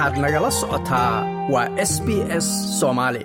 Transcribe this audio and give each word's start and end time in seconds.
waxaad 0.00 0.18
nagala 0.24 0.50
socotaa 0.60 1.12
waa 1.52 1.68
s 1.90 1.92
b 2.04 2.08
s 2.44 2.46
soomaali 2.80 3.22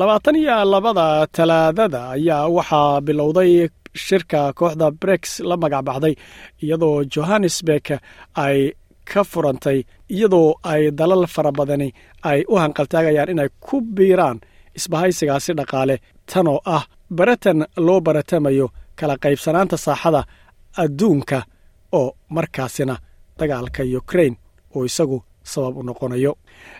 labaatan 0.00 0.36
iyo 0.42 0.56
labada 0.72 1.06
talaadada 1.36 2.00
ayaa 2.16 2.48
waxaa 2.56 3.00
bilowday 3.06 3.52
shirka 4.06 4.40
kooxda 4.58 4.86
brex 5.00 5.22
la 5.48 5.56
magac 5.62 5.82
baxday 5.88 6.14
iyadoo 6.64 6.96
johannesburg 7.14 7.86
ay 8.44 8.58
ka 9.10 9.20
furantay 9.30 9.78
iyadoo 10.14 10.48
ay 10.72 10.82
dalal 10.98 11.22
fara 11.34 11.52
badani 11.58 11.88
ay 12.30 12.40
u 12.52 12.54
hanqaltaagayaan 12.62 13.32
inay 13.34 13.48
ku 13.66 13.76
biiraan 13.96 14.38
isbahaysigaasi 14.78 15.52
dhaqaale. 15.58 15.96
Tanoo 16.30 16.58
ah 16.76 16.84
baratan 17.18 17.58
loo 17.86 18.00
baratamayo 18.06 18.66
kala 18.98 19.14
qaybsanaanta 19.24 19.76
saaxada 19.86 20.20
adduunka 20.82 21.38
oo 21.98 22.08
markaasina 22.36 22.94
dagaalka 23.38 23.82
ukrain 24.00 24.34
uu 24.76 24.84
isagu 24.90 25.18
sabab 25.52 25.76
u 25.76 25.82
noqonayo. 25.88 26.32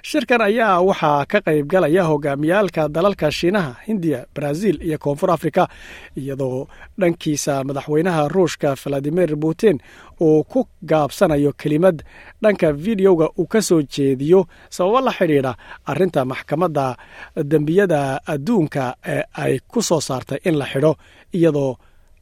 Shirkan 0.08 0.40
ayaa 0.48 0.80
waxaa 0.88 1.24
ka 1.30 1.38
qaybgalaya 1.46 2.02
hogaamiyaalka 2.10 2.82
dalalka 2.96 3.26
shiinaha 3.38 3.72
hindiya 3.86 4.20
brazil 4.36 4.76
iyo 4.86 4.98
koonfur 5.04 5.30
afrika 5.36 5.62
iyadoo 6.20 6.66
dhankiisa 7.00 7.54
madaxweynaha 7.68 8.22
ruushka 8.34 8.68
valadimir 8.82 9.30
putin 9.42 9.76
uu 10.26 10.44
ku 10.52 10.60
gaabsanayo 10.90 11.52
kelimad 11.60 11.96
dhanka 12.42 12.68
videoga 12.86 13.26
uu 13.38 13.46
ka 13.52 13.60
soo 13.68 13.80
jeediyo 13.94 14.40
sababo 14.76 15.00
la 15.06 15.12
xidhiidha 15.18 15.52
arrinta 15.90 16.20
maxkamadda 16.32 16.86
dembiyada 17.52 18.20
adduunka 18.26 18.94
ee 19.14 19.22
ay 19.44 19.58
ku 19.68 19.82
soo 19.82 20.00
saartay 20.00 20.38
in 20.44 20.56
la 20.58 20.66
xidho 20.72 20.92
iyadoo 21.38 21.76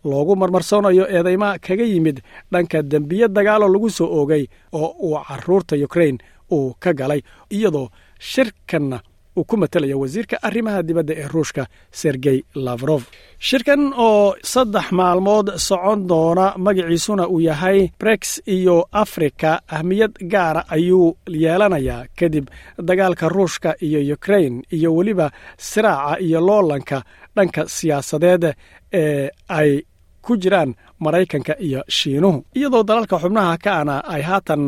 loogu 0.05 0.37
marmarsoonayo 0.37 1.05
eedeyma 1.17 1.59
kaga 1.59 1.85
yimid 1.93 2.21
dhanka 2.53 2.83
dembiye 2.83 3.29
dagaalo 3.29 3.67
lagu 3.69 3.91
soo 3.91 4.07
oogay 4.19 4.45
oo 4.73 4.89
uu 5.07 5.19
carruurta 5.29 5.77
ukrain 5.87 6.19
uu 6.53 6.75
ka 6.83 6.93
galay 7.01 7.21
iyadoo 7.57 7.89
shirkanna 8.19 8.99
uu 9.39 9.45
ku 9.45 9.57
matelayo 9.57 9.97
wasiirka 10.01 10.37
arrimaha 10.49 10.83
dibadda 10.89 11.15
ee 11.23 11.29
ruushka 11.35 11.63
sergey 12.01 12.39
lafrof 12.67 13.03
shirkan 13.49 13.83
oo 14.07 14.35
saddex 14.53 14.87
maalmood 14.99 15.47
socon 15.67 16.01
doona 16.11 16.47
magaciisuna 16.67 17.25
uu 17.29 17.41
yahay 17.49 17.79
brex 18.01 18.23
iyo 18.57 18.77
afrika 19.03 19.51
ahmiyad 19.77 20.13
gaara 20.33 20.63
ayuu 20.77 21.17
yeelanayaa. 21.43 22.07
Kadib 22.19 22.47
dagaalka 22.89 23.29
ruushka 23.29 23.71
iyo 23.87 24.15
ukrain 24.15 24.55
iyo 24.77 24.89
weliba 24.97 25.27
siraaca 25.69 26.21
iyo 26.27 26.41
loolanka 26.49 26.99
dhanka 27.37 27.63
siyaasadeed 27.77 28.45
ee 28.93 29.29
ay 29.49 29.71
ku 30.25 30.37
jiraan 30.43 30.71
maraykanka 31.05 31.55
iyo 31.67 31.81
shiinuhu. 31.97 32.39
Iyadoo 32.59 32.83
dalalka 32.89 33.17
xubnaha 33.23 33.55
kaana 33.67 33.95
ay 34.15 34.23
haatan 34.29 34.63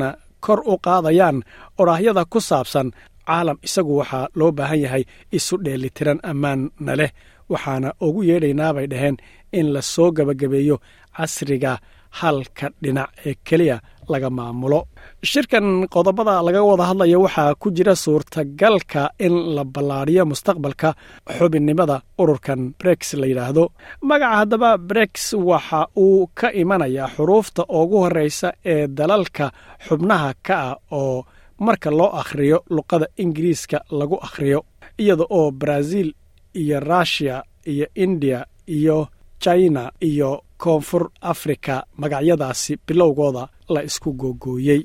kor 0.49 0.61
u 0.73 0.75
qaadayaan 0.87 1.37
odhaahyada 1.81 2.23
ku 2.33 2.39
saabsan 2.49 2.89
caalam 3.29 3.59
isagu 3.67 3.93
waxaa 4.01 4.27
loo 4.39 4.51
baahan 4.59 4.81
yahay 4.85 5.05
isu 5.37 5.55
dheelitiran 5.65 6.19
ammaanna 6.31 6.95
leh. 7.01 7.11
Waxaana 7.53 7.89
ugu 8.07 8.21
yeedhaynaa 8.29 8.73
bay 8.77 8.87
dhaheen 8.93 9.17
in 9.59 9.67
la 9.75 9.83
soo 9.93 10.09
gebagabeeyo 10.17 10.77
casriga 11.17 11.73
halka 12.11 12.71
dhinac 12.83 13.11
ee 13.27 13.35
keliya 13.45 13.81
laga 14.09 14.31
maamulo. 14.31 14.81
Shirkan 15.23 15.87
qodobada 15.95 16.43
laga 16.43 16.63
wada 16.65 16.85
hadlaya 16.91 17.19
waxaa 17.19 17.55
ku 17.61 17.71
jira 17.71 17.95
suurtagalka 17.97 19.11
in 19.19 19.35
la 19.55 19.65
ballaadhiyo 19.65 20.25
mustaqbalka 20.31 20.95
xubinnimada 21.39 21.97
ururkan 22.19 22.61
brex 22.81 23.15
la 23.21 23.27
yidhaahdo 23.27 23.65
magaca 24.03 24.37
haddaba 24.41 24.71
brex 24.79 25.35
waxa 25.35 25.81
uu 25.97 26.27
ka 26.35 26.49
imanayaa 26.53 27.09
xuruufta 27.17 27.63
ugu 27.69 27.97
horreysa 28.05 28.49
ee 28.65 28.87
dalalka 28.99 29.47
xubnaha 29.87 30.31
ka 30.47 30.55
ah 30.71 30.77
oo 30.93 31.25
marka 31.67 31.91
loo 31.91 32.11
akhriyo 32.21 32.59
luqada 32.71 33.07
ingiriiska 33.23 33.79
lagu 33.99 34.17
akhriyo 34.27 34.61
iyada 34.99 35.25
oo 35.31 35.51
brazil 35.51 36.09
iyo 36.55 36.81
russiya 36.81 37.37
iyo 37.73 37.87
indiya 37.95 38.41
iyo 38.77 39.09
china 39.43 39.93
iyo 40.01 40.31
koonfur 40.63 41.05
afrika 41.33 41.75
magacyadaasi 42.01 42.73
bilowgooda 42.87 43.49
la 43.75 43.81
isku 43.89 44.11
googooyey. 44.21 44.83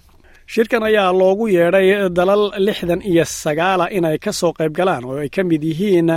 Shirkan 0.53 0.83
ayaa 0.83 1.11
loogu 1.19 1.45
yeedhay 1.55 2.09
dalal 2.17 2.43
lixdan 2.65 3.01
iyo 3.11 3.25
sagaala 3.25 3.85
inay 3.97 4.17
ka 4.23 4.31
soo 4.39 4.51
qayb 4.57 4.73
galaan 4.77 5.03
oo 5.05 5.17
ay 5.23 5.29
ka 5.35 5.41
mid 5.43 5.63
yihiin 5.63 6.09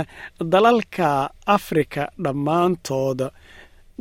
dalalka 0.53 1.29
afrika 1.45 2.03
dhammaantood. 2.23 3.19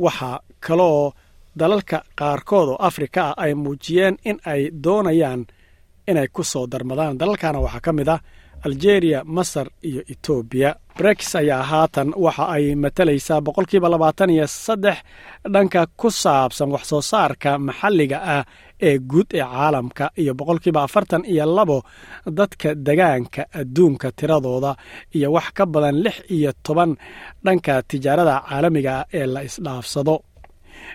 Waxaa 0.05 0.39
kaloo 0.61 1.13
dalalka 1.61 1.99
qaarkood 2.19 2.69
oo 2.69 2.77
afrika 2.89 3.23
ah 3.31 3.35
ay 3.45 3.53
muujiyeen 3.55 4.17
in 4.29 4.37
ay 4.53 4.71
doonayaan 4.85 5.47
inay 6.11 6.29
ku 6.29 6.43
soo 6.45 6.67
darmadaan. 6.67 7.19
Dalalkana 7.21 7.59
waxaa 7.65 7.81
ka 7.87 7.93
mid 7.93 8.09
ah 8.09 8.21
algeria 8.67 9.21
masar 9.37 9.67
iyo 9.89 10.01
etoobiya 10.13 10.71
brex 10.99 11.21
ayaa 11.41 11.63
haatan 11.71 12.09
waxa 12.25 12.45
ay 12.57 12.65
matalaysaa 12.85 13.41
boqolkiiba 13.47 13.89
labaatan 13.95 14.31
iyo 14.37 14.47
saddex 14.65 14.97
dhanka 15.55 15.81
ku 16.01 16.09
saabsan 16.23 16.69
wax 16.75 16.85
soo 16.91 17.03
saarka 17.11 17.51
maxalliga 17.67 18.19
ah 18.37 18.45
ee 18.89 18.97
guud 19.11 19.29
ee 19.39 19.45
caalamka 19.53 20.05
iyo 20.23 20.33
boqolkiiba 20.39 20.81
afartan 20.87 21.23
iyo 21.33 21.45
labo 21.57 21.79
dadka 22.39 22.69
degaanka 22.87 23.43
adduunka 23.61 24.09
tiradooda 24.19 24.73
iyo 25.17 25.29
wax 25.37 25.47
ka 25.57 25.65
badan 25.73 25.97
lix 26.05 26.17
iyo 26.37 26.51
toban 26.67 26.91
dhanka 27.45 27.75
tijaarada 27.91 28.35
caalamiga 28.49 28.93
ah 29.01 29.05
ee 29.19 29.27
la 29.35 29.41
isdhaafsado. 29.49 30.17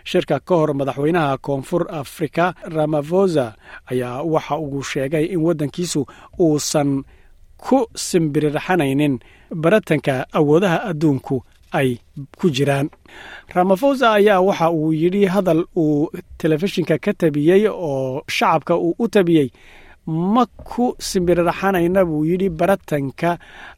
Shirka 0.09 0.35
ka 0.47 0.53
hor 0.59 0.71
madaxweynaha 0.79 1.37
koonfur 1.45 1.83
afrika 2.01 2.45
ramafosa 2.75 3.45
ayaa 3.91 4.17
waxa 4.33 4.55
uu 4.65 4.83
sheegay 4.91 5.25
in 5.33 5.41
waddankiisu 5.47 6.01
uusan 6.45 6.89
ku 7.65 7.77
simbirirxanaynin 8.07 9.13
baratanka 9.63 10.13
awoodaha 10.37 10.77
adduunku 10.89 11.35
ay 11.79 11.89
ku 12.39 12.49
jiraan. 12.55 12.87
Ramafosa 13.55 14.05
ayaa 14.19 14.41
waxa 14.47 14.67
uu 14.71 14.91
yidhi 15.01 15.25
hadal 15.33 15.61
uu 15.83 16.09
telefishinka 16.37 16.95
ka 17.03 17.11
tabiyey 17.13 17.63
oo 17.69 18.21
shacabka 18.35 18.73
uu 18.77 18.95
u 18.99 19.05
tabiyey 19.07 19.47
ma 20.33 20.43
ku 20.69 20.85
simbirirxanayna 21.09 22.01
buu 22.09 22.25
yidhi 22.29 22.49
baratanka 22.59 23.29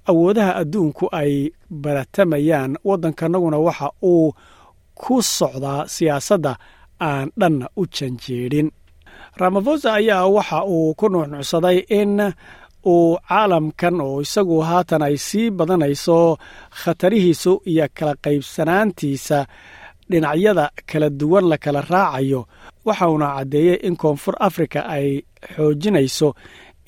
awoodaha 0.10 0.52
adduunku 0.62 1.06
ay 1.22 1.34
baratamayaan 1.70 2.72
waddankanaguna 2.88 3.58
waxa 3.68 3.88
uu 4.12 4.34
ku 5.02 5.22
socdaa 5.38 5.82
siyaasadda 5.94 6.54
aan 7.08 7.28
dhanna 7.40 7.66
u 7.78 7.84
janjeedhin 7.96 8.70
ramafosa 9.42 9.94
ayaa 10.00 10.26
waxa 10.36 10.58
uu 10.66 10.94
ku 11.00 11.06
nuuxnuucsaday 11.14 11.78
in 12.00 12.14
uu 12.86 13.18
caalamkan 13.30 13.96
oo 14.06 14.18
isagu 14.26 14.58
haatan 14.70 15.02
ay 15.08 15.16
sii 15.28 15.48
badanayso 15.58 16.18
khatarihiisu 16.82 17.52
iyo 17.72 17.86
kala 17.98 18.14
qaybsanaantiisa 18.24 19.40
dhinacyada 20.10 20.66
kala 20.90 21.08
duwan 21.20 21.46
la 21.52 21.58
kala 21.64 21.82
raacayo 21.92 22.42
waxauna 22.88 23.28
caddeeyey 23.38 23.78
in 23.88 23.96
koonfur 24.02 24.36
afrika 24.48 24.80
ay 24.96 25.08
xoojinayso 25.56 26.30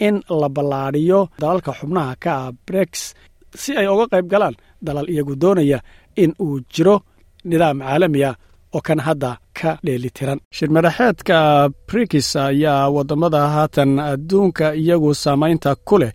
in 0.08 0.16
la 0.42 0.48
ballaadhiyo 0.56 1.20
dalalka 1.42 1.72
xubnaha 1.80 2.14
ka 2.24 2.32
ah 2.44 2.52
brex 2.68 2.92
si 3.62 3.72
ay 3.80 3.88
uga 3.94 4.06
qayb 4.14 4.28
galaan 4.34 4.56
dalal 4.86 5.08
iyagu 5.14 5.34
doonaya 5.42 5.80
in 6.24 6.32
uu 6.46 6.60
jiro 6.74 6.96
nidaam 7.50 7.80
caalamiya 7.86 8.32
oo 8.76 8.82
kan 8.88 9.00
hadda 9.08 9.32
ka 9.60 9.72
dheelitiran. 9.86 10.40
Shirmadaxeedka 10.58 11.70
brikis 11.88 12.36
ayaa 12.36 12.90
waddamada 12.96 13.42
haatan 13.56 13.92
adduunka 14.00 14.68
iyagu 14.82 15.12
saamaynta 15.24 15.76
ku 15.88 15.98
leh 16.02 16.12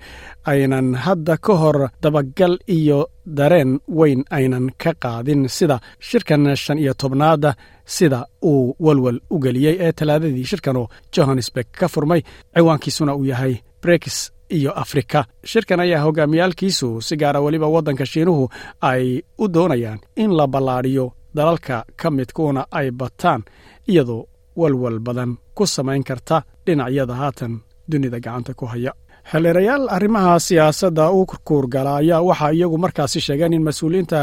aynan 0.52 0.88
hadda 1.04 1.36
ka 1.46 1.54
hor 1.62 1.78
dabagal 2.02 2.54
iyo 2.76 2.98
dareen 3.26 3.72
weyn 3.98 4.20
aynan 4.30 4.66
ka 4.82 4.90
qaadin 5.04 5.42
sida 5.56 5.76
shirkan 6.08 6.56
shan 6.56 6.78
iyo 6.78 6.94
tobnaada 6.94 7.50
sida 7.84 8.20
uu 8.44 8.74
walwal 8.86 9.18
u 9.30 9.36
geliyey 9.44 9.76
ee 9.86 9.92
talaadadii 9.92 10.44
shirkanoo 10.50 10.86
johannesburg 11.14 11.66
ka 11.80 11.86
furmay 11.88 12.22
ciwaankiisuna 12.54 13.14
uu 13.16 13.24
yahay 13.24 13.54
brikis 13.82 14.18
iyo 14.50 14.72
afrika. 14.82 15.24
Shirkan 15.50 15.80
ayaa 15.80 16.02
hogaamiyaalkiisu 16.06 16.88
si 17.06 17.16
gaara 17.16 17.40
weliba 17.40 17.66
waddanka 17.74 18.06
shiinuhu 18.12 18.44
ay 18.80 19.22
u 19.38 19.48
doonayaan 19.54 19.98
in 20.22 20.30
la 20.38 20.46
ballaadhiyo 20.46 21.06
dalalka 21.36 21.76
ka 22.00 22.08
midkuuna 22.10 22.62
ay 22.78 22.90
bataan 22.90 23.42
iyadoo 23.90 24.26
walwal 24.60 24.98
badan 25.06 25.30
ku 25.56 25.64
samayn 25.66 26.02
karta 26.08 26.36
dhinacyada 26.66 27.14
haatan 27.20 27.52
dunida 27.90 28.18
gacanta 28.24 28.54
ku 28.54 28.66
haya. 28.72 28.92
Xildhirayaal 29.30 29.84
arrimaha 29.96 30.40
siyaasadda 30.46 31.10
u 31.10 31.26
kurkuurgala 31.30 31.96
ayaa 32.00 32.22
waxaa 32.28 32.52
iyagu 32.56 32.78
markaasi 32.84 33.20
sheegeen 33.26 33.52
in 33.56 33.62
mas'uuliyiinta 33.68 34.20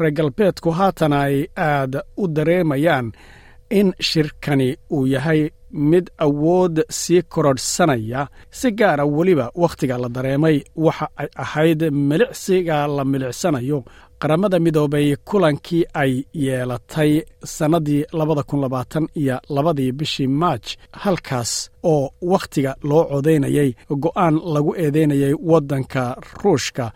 reer 0.00 0.12
galbeedku 0.18 0.70
haatan 0.78 1.12
ay 1.12 1.34
aad 1.56 1.92
u 2.16 2.28
dareemayaan 2.36 3.06
in 3.78 3.88
shirkani 4.08 4.68
uu 4.96 5.06
yahay 5.14 5.50
mid 5.90 6.06
awood 6.26 6.76
sii 7.00 7.22
korodhsanaya 7.22 8.26
si 8.50 8.70
gaara 8.72 9.04
weliba 9.04 9.46
wakhtiga 9.62 9.98
la 9.98 10.08
dareemay. 10.08 10.56
Waxa 10.76 11.06
ay 11.20 11.28
ahayd 11.44 11.80
milicsiga 11.92 12.86
la 12.96 13.04
milicsanayo 13.04 13.84
qaramada 14.20 14.58
midoobay 14.58 15.16
kulankii 15.28 15.84
ay 15.94 16.12
yeelatay 16.34 17.22
sannaddii 17.44 18.04
labada 18.12 18.42
kun 18.42 18.60
labaatan 18.60 19.06
iyo 19.14 19.36
labadii 19.48 19.92
bishii 19.92 20.26
maaj 20.26 20.62
halkaas 20.92 21.70
oo 21.82 22.10
wakhtiga 22.22 22.76
loo 22.82 23.04
codaynayay 23.04 23.70
go'aan 24.02 24.34
lagu 24.54 24.74
eedeynayay 24.76 25.34
waddanka 25.50 26.16
ruushka 26.42 26.92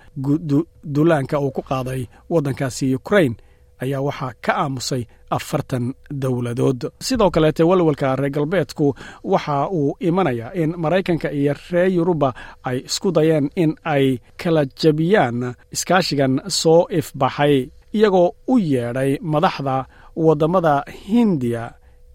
duulaanka 0.95 1.41
uu 1.41 1.51
ku 1.51 1.63
qaaday 1.63 2.07
waddankaasi 2.31 2.95
ukrain 2.95 3.35
ayaa 3.83 4.01
waxaa 4.09 4.33
ka 4.45 4.53
aamusay 4.63 5.03
afartan 5.37 5.85
dowladood. 6.23 6.81
Sidoo 7.07 7.31
kaleete 7.35 7.63
walwalka 7.71 8.17
reer 8.17 8.31
galbeedku 8.37 8.87
waxa 9.33 9.69
uu 9.79 9.97
imanayaa 10.09 10.51
in 10.63 10.71
maraykanka 10.83 11.29
iyo 11.39 11.55
reer 11.71 11.89
yuruba 11.97 12.31
ay 12.69 12.79
isku 12.89 13.09
dayeen 13.17 13.47
in 13.63 13.71
ay 13.95 14.07
kala 14.41 14.63
jebiyaan 14.81 15.39
iskaashigan 15.75 16.35
soo 16.61 16.81
ifbaxay 16.99 17.57
iyagoo 17.97 18.29
u 18.53 18.59
yeedhay 18.59 19.11
madaxda 19.33 19.77
waddamada 20.17 20.75
hindiya 21.09 21.65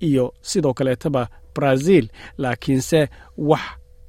iyo 0.08 0.26
sidoo 0.42 0.74
kaleetaba 0.74 1.28
brazil. 1.56 2.06
Laakiinse 2.42 3.00
wax 3.50 3.62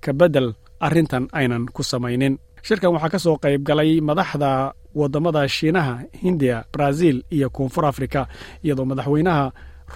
ka 0.04 0.12
beddel 0.12 0.48
arrintan 0.80 1.24
aynan 1.32 1.64
ku 1.74 1.82
samaynin. 1.82 2.34
Shirkan 2.66 2.92
waxaa 2.94 3.08
ka 3.14 3.18
soo 3.24 3.36
qayb 3.44 3.62
galay 3.68 4.00
madaxda 4.08 4.50
waddamada 5.00 5.42
shiinaha 5.56 5.94
hindiya 6.22 6.58
brazil 6.74 7.16
iyo 7.36 7.48
koonfur 7.56 7.84
afrika 7.90 8.20
iyadoo 8.64 8.84
madaxweynaha 8.90 9.44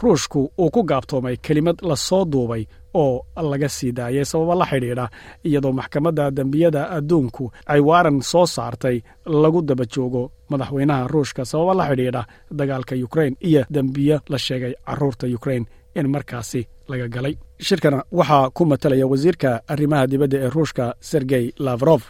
ruushku 0.02 0.40
uu 0.58 0.70
ku 0.74 0.82
gaabtoomay 0.90 1.36
kelimad 1.46 1.76
la 1.90 1.96
soo 1.96 2.24
duubay 2.24 2.62
oo 2.94 3.24
laga 3.50 3.68
sii 3.68 3.92
daayay 3.98 4.24
sababo 4.30 4.54
la 4.60 4.66
xidhiidha 4.70 5.06
iyadoo 5.48 5.72
maxkamadda 5.78 6.24
dembiyada 6.30 6.82
adduunku 6.96 7.44
ay 7.72 7.80
waaran 7.88 8.18
soo 8.30 8.46
saartay 8.46 8.96
lagu 9.42 9.60
daba 9.68 9.84
joogo 9.94 10.22
madaxweynaha 10.50 11.02
ruushka 11.12 11.42
sababo 11.50 11.74
la 11.74 11.84
xidhiidha 11.90 12.22
dagaalka 12.58 12.94
ukrain 13.06 13.34
iyo 13.48 13.62
dembiyo 13.76 14.16
la 14.32 14.38
sheegay 14.38 14.74
carruurta 14.86 15.26
ukrain 15.38 15.64
in 15.94 16.06
markaasi 16.14 16.60
laga 16.88 17.08
galay. 17.14 17.34
Shirkana 17.66 17.98
waxaa 18.18 18.50
ku 18.56 18.62
matalaya 18.70 19.06
wasiirka 19.12 19.50
arrimaha 19.72 20.06
dibadda 20.12 20.36
ee 20.44 20.48
ruushka 20.56 20.84
sergey 21.10 21.44
lavrof 21.66 22.02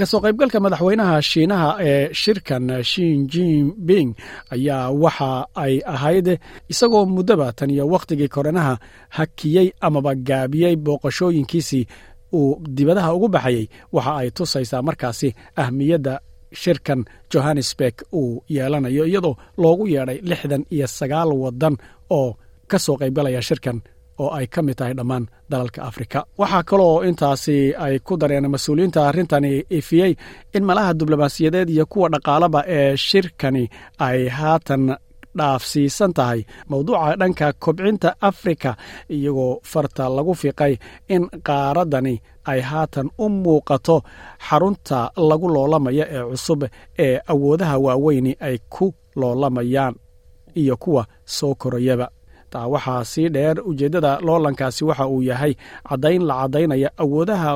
ka 0.00 0.06
soo 0.10 0.20
qaybgalka 0.24 0.58
madaxweynaha 0.64 1.16
shiinaha 1.30 1.68
ee 1.88 2.04
shirkan 2.22 2.64
shin 2.90 3.16
jinping 3.32 4.10
ayaa 4.54 4.84
waxa 5.02 5.30
ay 5.64 5.74
ahayd 5.94 6.28
isagoo 6.72 7.04
muddaba 7.16 7.46
tan 7.58 7.70
iyo 7.74 7.84
wakhtigii 7.94 8.30
korenaha 8.34 8.74
hakiyey 9.16 9.68
amaba 9.86 10.12
gaabiyey 10.28 10.74
booqashooyinkiisii 10.84 11.84
uu 12.38 12.50
dibadaha 12.76 13.10
ugu 13.16 13.28
baxayey 13.34 13.64
waxa 13.96 14.12
ay 14.20 14.28
tusaysaa 14.36 14.82
markaasi 14.88 15.28
ahmiyadda 15.62 16.14
shirkan 16.62 17.00
johannesburg 17.32 17.96
uu 18.20 18.42
yeelanayo 18.54 19.04
iyadoo 19.10 19.34
loogu 19.62 19.84
yeedhay 19.94 20.18
lixdan 20.30 20.62
iyo 20.74 20.86
sagaal 20.98 21.30
waddan 21.42 21.74
oo 22.18 22.28
ka 22.70 22.78
soo 22.84 22.96
qaybgalaya 23.00 23.42
shirkan 23.48 23.76
oo 24.22 24.28
ay 24.38 24.46
ka 24.54 24.60
mid 24.66 24.76
tahay 24.78 24.94
dhammaan 24.98 25.24
dalalka 25.50 25.80
afrika. 25.88 26.18
Waxaa 26.40 26.62
kaloo 26.70 26.96
intaasi 27.08 27.56
ay 27.84 27.94
ku 28.06 28.12
dareen 28.20 28.46
mas'uuliyiinta 28.54 29.00
arrintani 29.08 29.52
ifiyey 29.78 30.12
in 30.56 30.64
malaha 30.68 30.92
diblomaasiyadeed 31.00 31.68
iyo 31.74 31.84
kuwa 31.92 32.08
dhaqaalaba 32.14 32.60
ee 32.76 32.96
shirkani 33.06 33.64
ay 34.08 34.20
haatan 34.38 34.84
dhaafsiisan 35.38 36.12
tahay. 36.18 36.40
Mowduuca 36.70 37.16
dhanka 37.20 37.46
kobcinta 37.64 38.10
afrika 38.30 38.70
iyagoo 39.16 39.52
farta 39.72 40.04
lagu 40.16 40.34
fiiqay 40.40 40.74
in 41.14 41.22
qaaraddani 41.48 42.14
ay 42.52 42.60
haatan 42.70 43.08
u 43.18 43.28
muuqato 43.42 43.96
xarunta 44.48 44.98
lagu 45.28 45.46
loolamaya 45.54 46.04
ee 46.16 46.22
cusub 46.30 46.60
ee 47.04 47.14
awoodaha 47.32 47.76
waaweyni 47.86 48.32
ay 48.48 48.56
ku 48.74 48.86
loolamayaan 49.20 49.94
iyo 50.60 50.74
kuwa 50.82 51.02
soo 51.36 51.54
korayaba 51.62 52.06
taa 52.52 52.66
waxaa 52.74 53.04
sii 53.12 53.28
dheer 53.34 53.56
ujeeddada 53.70 54.12
loolankaasi 54.26 54.82
waxa 54.88 55.06
uu 55.14 55.22
yahay 55.30 55.52
caddayn 55.88 56.22
la 56.28 56.34
caddaynaya 56.40 56.88
awoodaha 57.02 57.50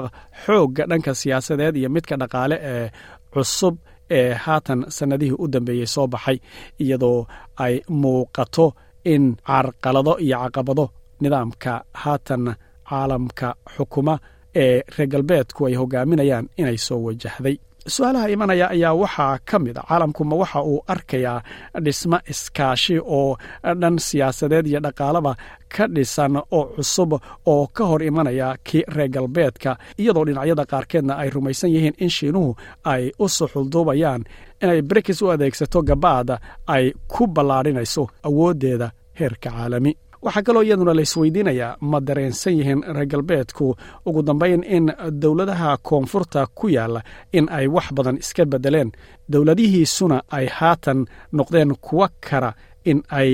xoogga 0.44 0.84
dhanka 0.90 1.12
siyaasadeed 1.20 1.74
iyo 1.80 1.88
midka 1.94 2.14
dhaqaale 2.20 2.56
ee 2.72 2.86
cusub 3.32 3.74
ee 4.18 4.32
haatan 4.44 4.80
sannadihii 4.96 5.36
u 5.42 5.46
dambeeyey 5.54 5.86
soo 5.94 6.06
baxay 6.12 6.38
iyadoo 6.82 7.18
ay 7.64 7.74
muuqato 8.02 8.66
in 9.12 9.24
carqalado 9.48 10.12
iyo 10.26 10.36
caqabado 10.44 10.84
nidaamka 11.22 11.72
haatan 12.02 12.44
caalamka 12.88 13.48
xukuma 13.76 14.14
ee 14.62 14.76
reer 14.96 15.08
galbeedku 15.12 15.60
ay 15.68 15.74
hogaaminayaan 15.80 16.46
inay 16.60 16.78
soo 16.86 16.98
wajahday 17.06 17.56
su'aalaha 17.88 18.28
imanaya 18.30 18.70
ayaa 18.70 18.94
waxaa 18.94 19.38
ka 19.44 19.58
mid 19.58 19.76
a. 19.78 19.82
Caalamkuma 19.88 20.36
waxa 20.36 20.62
uu 20.62 20.84
arkayaa 20.88 21.42
dhismo 21.84 22.18
iskaashi 22.32 22.98
oo 22.98 23.36
dhan 23.80 23.98
siyaasadeed 23.98 24.66
iyo 24.66 24.80
dhaqaalaba 24.80 25.36
ka 25.68 25.86
dhisan 25.94 26.36
oo 26.36 26.64
cusub 26.76 27.12
oo 27.46 27.66
ka 27.76 27.84
hor 27.84 28.02
imanaya 28.02 28.56
kii 28.64 28.84
reer 28.88 29.08
galbeedka 29.08 29.76
iyadoo 29.98 30.24
dhinacyada 30.24 30.64
qaarkeedna 30.72 31.14
ay 31.22 31.28
rumaysan 31.30 31.70
yihiin 31.74 31.94
in 31.98 32.10
shiinuhu 32.10 32.56
ay 32.84 33.12
u 33.18 33.28
suxulduubayaan 33.28 34.24
inay 34.62 34.82
brikis 34.82 35.22
u 35.22 35.28
adeegsato 35.30 35.82
gabaada 35.82 36.38
ay 36.66 36.92
ku 37.08 37.26
ballaadhinayso 37.26 38.08
awooddeeda 38.28 38.90
heerka 39.20 39.50
caalami 39.50 39.92
waxaa 40.24 40.42
kaloo 40.46 40.62
iyaduna 40.66 40.94
la 40.94 41.02
isweydiinayaa 41.06 41.76
ma 41.90 41.98
dareensan 42.00 42.54
yihiin 42.58 42.82
reer 42.94 43.06
galbeedku. 43.12 43.66
Ugu 44.06 44.22
dambayn 44.22 44.62
in 44.76 44.86
dowladaha 45.22 45.76
koonfurta 45.88 46.46
ku 46.58 46.66
yaalla 46.76 47.00
in 47.32 47.46
ay 47.58 47.66
wax 47.74 47.86
badan 47.96 48.16
iska 48.22 48.44
beddeleen. 48.52 48.90
Dowladihiisuna 49.32 50.22
ay 50.30 50.46
haatan 50.58 51.06
noqdeen 51.32 51.74
kuwa 51.86 52.08
kara 52.20 52.52
in 52.84 53.02
ay 53.10 53.30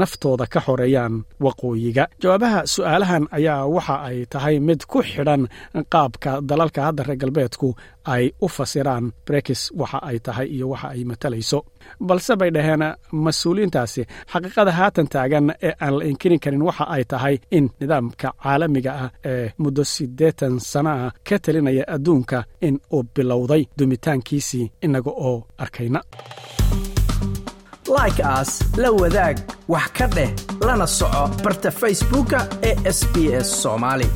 naftooda 0.00 0.46
ka 0.52 0.60
xoreeyaan 0.66 1.14
waqooyiga. 1.44 2.04
Jawaabaha 2.22 2.60
su'aalahan 2.74 3.24
ayaa 3.38 3.66
waxa 3.76 3.96
ay 4.08 4.18
tahay 4.32 4.56
mid 4.68 4.80
ku 4.90 4.98
xidhan 5.10 5.42
qaabka 5.92 6.30
dalalka 6.50 6.80
hadda 6.86 7.02
reer 7.08 7.18
galbeedku 7.22 7.68
ay 8.14 8.24
u 8.44 8.48
fasiraan. 8.56 9.04
Brekis 9.26 9.62
waxa 9.80 9.98
ay 10.08 10.16
tahay 10.26 10.46
iyo 10.54 10.66
waxa 10.72 10.88
ay 10.94 11.02
matalayso 11.10 11.58
balse 12.08 12.32
bay 12.40 12.50
dhaheen 12.54 12.82
mas'uuliyiintaasi 13.24 14.02
xaqiiqada 14.32 14.72
haatan 14.78 15.06
taagan 15.14 15.46
ee 15.66 15.72
aan 15.84 15.94
la 15.98 16.04
inkirin 16.10 16.40
karin 16.44 16.62
waxa 16.68 16.84
ay 16.94 17.04
tahay 17.12 17.34
in 17.56 17.64
nidaamka 17.80 18.28
caalamiga 18.42 18.92
ah 19.04 19.10
ee 19.32 19.46
muddo 19.62 19.82
siddeetan 19.94 20.54
sano 20.70 20.90
ah 21.06 21.10
ka 21.28 21.36
telinaya 21.44 21.84
adduunka 21.94 22.38
in 22.66 22.74
uu 22.96 23.02
bilowday 23.14 23.62
dumitaankiisii 23.78 24.66
inaga 24.86 25.10
oo 25.28 25.36
arkayna 25.62 26.00
like 27.98 28.20
aas 28.24 28.50
la 28.82 28.90
wadaag 29.00 29.36
wax 29.68 29.88
ka 29.98 30.06
dheh 30.16 30.30
lana 30.66 30.86
soco 30.86 31.22
barta 31.44 31.70
facebooka 31.80 32.38
ee 32.68 32.74
sb 32.98 33.14
s 33.44 33.48
soomaali 33.62 34.08